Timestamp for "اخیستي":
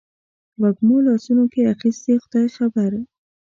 1.73-2.13